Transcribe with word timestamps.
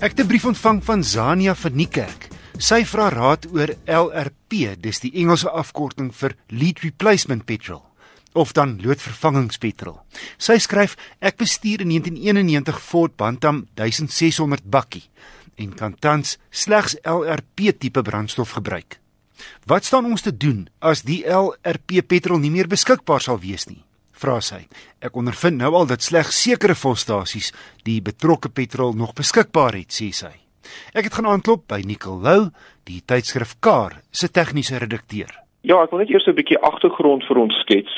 Ek 0.00 0.16
het 0.16 0.20
'n 0.20 0.26
brief 0.26 0.44
ontvang 0.44 0.84
van 0.84 1.04
Zania 1.04 1.54
van 1.54 1.74
Niekerk. 1.74 2.28
Sy 2.56 2.84
vra 2.84 3.08
raad 3.08 3.46
oor 3.52 3.76
LRP, 3.84 4.80
dis 4.80 5.00
die 5.00 5.12
Engelse 5.12 5.50
afkorting 5.50 6.14
vir 6.14 6.34
Lead 6.46 6.78
Replacement 6.78 7.44
Petrol 7.44 7.84
of 8.32 8.52
dan 8.52 8.80
loodvervangingspetrol. 8.82 10.00
Sy 10.36 10.58
skryf: 10.58 10.96
Ek 11.18 11.36
bestuur 11.36 11.84
'n 11.84 11.88
1991 11.88 12.82
Ford 12.82 13.16
Bantam 13.16 13.66
1600 13.74 14.64
bakkie 14.64 15.10
en 15.54 15.74
kan 15.74 15.94
tans 15.98 16.38
slegs 16.50 16.96
LRP 17.02 17.78
tipe 17.78 18.02
brandstof 18.02 18.50
gebruik. 18.50 19.00
Wat 19.66 19.84
staan 19.84 20.04
ons 20.04 20.22
te 20.22 20.36
doen 20.36 20.68
as 20.78 21.02
die 21.02 21.24
LRP 21.26 22.06
petrol 22.06 22.38
nie 22.38 22.50
meer 22.50 22.66
beskikbaar 22.66 23.20
sal 23.20 23.38
wees 23.40 23.66
nie? 23.66 23.84
Vra 24.20 24.40
sy. 24.44 24.60
Ek 25.00 25.16
ondervind 25.16 25.60
nou 25.60 25.72
al 25.74 25.88
dat 25.90 26.04
slegs 26.04 26.42
sekere 26.44 26.76
volstasies 26.76 27.52
die 27.84 28.00
betrokke 28.04 28.52
petrol 28.52 28.92
nog 28.92 29.14
beskikbaar 29.18 29.78
het, 29.80 29.90
sê 29.90 30.10
sy. 30.12 30.32
Ek 30.94 31.08
het 31.08 31.16
gaan 31.16 31.30
aanklop 31.30 31.66
by 31.68 31.80
Nicole 31.86 32.22
Lou, 32.22 32.50
die 32.86 33.00
tydskrif 33.00 33.56
Car 33.64 33.98
se 34.12 34.28
tegniese 34.28 34.78
redakteur. 34.78 35.32
Ja, 35.62 35.82
ek 35.82 35.90
wil 35.92 36.00
net 36.04 36.10
eers 36.10 36.26
'n 36.26 36.36
bietjie 36.36 36.60
agtergrond 36.60 37.24
vir 37.28 37.38
ons 37.38 37.54
skets. 37.64 37.92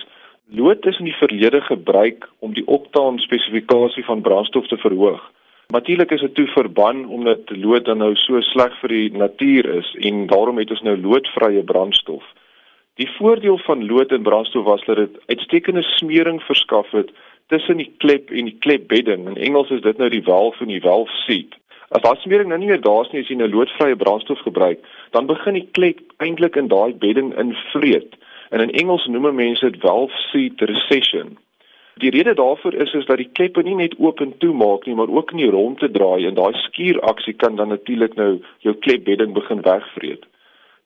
Lood 0.50 0.86
is 0.86 0.98
in 0.98 1.06
die 1.06 1.20
verlede 1.20 1.60
gebruik 1.60 2.28
om 2.40 2.52
die 2.52 2.66
oktaan 2.66 3.18
spesifikasie 3.18 4.04
van 4.04 4.20
brandstof 4.20 4.66
te 4.68 4.76
verhoog. 4.76 5.22
Natuurlik 5.72 6.10
is 6.10 6.20
dit 6.20 6.34
toe 6.34 6.46
verban 6.52 7.06
omdat 7.08 7.50
lood 7.56 7.84
dan 7.84 7.98
nou 7.98 8.14
so 8.16 8.40
sleg 8.40 8.74
vir 8.80 8.88
die 8.88 9.10
natuur 9.16 9.68
is 9.78 9.88
en 10.00 10.26
daarom 10.26 10.58
het 10.58 10.70
ons 10.70 10.82
nou 10.82 10.96
loodvrye 11.00 11.62
brandstof. 11.62 12.24
Die 13.00 13.10
voordeel 13.10 13.58
van 13.58 13.86
lood 13.86 14.10
en 14.12 14.22
brandstof 14.22 14.64
was 14.64 14.84
dat 14.84 14.96
dit 14.96 15.18
uitstekende 15.26 15.82
smering 15.82 16.42
verskaf 16.42 16.90
het 16.90 17.10
tussen 17.46 17.76
die 17.76 17.92
klep 17.96 18.30
en 18.30 18.44
die 18.44 18.56
klepbedding. 18.58 19.28
In 19.28 19.36
Engels 19.36 19.70
is 19.70 19.80
dit 19.80 19.96
nou 19.96 20.08
die 20.10 20.22
valve 20.22 20.60
en 20.60 20.68
die 20.68 20.80
valve 20.80 21.12
seat. 21.24 21.56
As 21.88 22.02
daai 22.04 22.20
smering 22.20 22.48
nou 22.48 22.58
nie 22.60 22.68
meer 22.68 22.80
daar 22.80 23.04
is 23.04 23.12
nie 23.12 23.22
as 23.24 23.30
jy 23.32 23.36
nou 23.40 23.48
loodvrye 23.52 23.96
brandstof 23.96 24.40
gebruik, 24.44 24.84
dan 25.16 25.26
begin 25.26 25.56
die 25.56 25.68
klep 25.76 26.02
eintlik 26.24 26.56
in 26.60 26.68
daai 26.68 26.92
bedding 26.92 27.32
invreet. 27.40 28.12
En 28.50 28.60
in 28.60 28.74
Engels 28.82 29.06
noem 29.08 29.34
mense 29.40 29.70
dit 29.70 29.80
valve 29.80 30.20
seat 30.28 30.60
recession. 30.60 31.32
Die 32.00 32.10
rede 32.10 32.34
daarvoor 32.34 32.74
is 32.74 32.92
is 32.92 33.08
dat 33.08 33.20
die 33.20 33.28
kleppe 33.32 33.62
nie 33.62 33.76
net 33.76 33.96
oop 33.98 34.20
en 34.20 34.36
toe 34.44 34.52
maak 34.56 34.84
nie, 34.86 34.94
maar 34.96 35.08
ook 35.08 35.32
in 35.32 35.42
die 35.44 35.50
rond 35.50 35.78
te 35.80 35.90
draai 35.90 36.26
en 36.28 36.36
daai 36.36 36.52
skuuraksie 36.66 37.34
kan 37.40 37.56
dan 37.56 37.68
natuurlik 37.68 38.14
nou 38.20 38.38
jou 38.64 38.76
klepbedding 38.84 39.32
begin 39.32 39.60
wegvreet. 39.64 40.28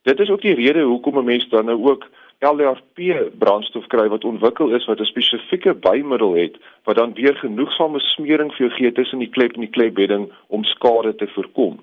Dit 0.07 0.21
is 0.21 0.31
ook 0.31 0.41
die 0.41 0.55
rede 0.55 0.83
hoekom 0.83 1.19
'n 1.19 1.25
mens 1.25 1.49
dan 1.49 1.65
nou 1.65 1.79
ook 1.91 2.07
LRP 2.39 2.99
brandstof 3.39 3.87
kry 3.87 4.09
wat 4.09 4.25
ontwikkel 4.25 4.69
is 4.75 4.85
wat 4.85 5.01
'n 5.01 5.05
spesifieke 5.05 5.75
bymiddel 5.75 6.35
het 6.35 6.57
wat 6.85 6.97
dan 6.97 7.15
weer 7.15 7.37
genoegsame 7.37 8.01
smering 8.01 8.55
vir 8.55 8.67
jou 8.67 8.71
gee 8.71 8.93
tussen 8.93 9.19
die 9.19 9.31
klep 9.37 9.53
en 9.55 9.61
die 9.61 9.71
klepbedding 9.77 10.33
om 10.47 10.65
skade 10.65 11.15
te 11.15 11.27
voorkom. 11.27 11.81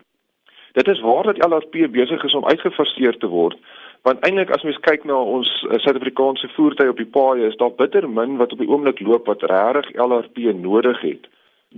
Dit 0.71 0.88
is 0.88 0.99
waar 0.99 1.23
dat 1.23 1.49
LRP 1.49 1.91
besig 1.91 2.23
is 2.23 2.33
om 2.33 2.45
uitgefaseer 2.45 3.17
te 3.17 3.27
word, 3.27 3.57
want 4.01 4.19
eintlik 4.19 4.49
as 4.49 4.63
mens 4.63 4.79
kyk 4.79 5.03
na 5.03 5.17
ons 5.21 5.66
eh, 5.69 5.77
Suid-Afrikaanse 5.77 6.47
voertuie 6.47 6.89
op 6.89 6.97
die 6.97 7.13
paaie, 7.17 7.47
is 7.47 7.57
daar 7.57 7.75
bitter 7.75 8.09
min 8.09 8.38
wat 8.38 8.51
op 8.51 8.57
die 8.57 8.69
oomblik 8.69 8.99
loop 8.99 9.25
wat 9.25 9.44
regtig 9.44 10.05
LRP 10.07 10.38
nodig 10.38 11.01
het. 11.01 11.27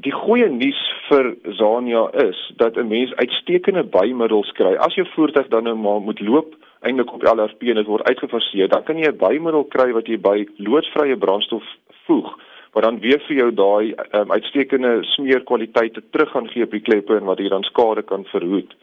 Die 0.04 0.12
goeie 0.12 0.50
nuus 0.52 0.80
vir 1.08 1.36
Zania 1.56 2.10
is 2.28 2.40
dat 2.58 2.76
'n 2.78 2.88
mens 2.88 3.14
uitstekende 3.16 3.84
bymiddels 3.84 4.52
kry. 4.52 4.76
As 4.76 4.96
jou 4.96 5.08
voertuig 5.16 5.48
dan 5.48 5.64
nou 5.64 5.76
maar 5.76 6.02
moet 6.02 6.20
loop 6.20 6.56
eintlik 6.82 7.14
op 7.14 7.24
LRP 7.24 7.62
en 7.62 7.76
dit 7.76 7.86
word 7.86 8.08
uitgefaseer, 8.08 8.68
dan 8.68 8.84
kan 8.84 8.98
jy 8.98 9.08
'n 9.08 9.18
bymiddel 9.18 9.64
kry 9.64 9.92
wat 9.92 10.08
jy 10.08 10.18
by 10.18 10.48
loodvrye 10.58 11.18
brandstof 11.18 11.64
voeg 12.06 12.36
wat 12.76 12.84
dan 12.84 13.00
weer 13.00 13.22
vir 13.28 13.36
jou 13.36 13.52
daai 13.54 13.94
um, 14.12 14.32
uitstekende 14.32 15.04
smeerkwaliteite 15.04 16.02
terug 16.12 16.32
gaan 16.32 16.50
gee 16.52 16.64
op 16.64 16.72
die 16.72 16.84
kleppe 16.84 17.16
en 17.16 17.24
wat 17.24 17.40
hier 17.40 17.50
dan 17.50 17.64
skade 17.64 18.04
kan 18.04 18.26
verhoed. 18.26 18.76